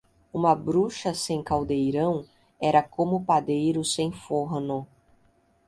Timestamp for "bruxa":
0.55-1.13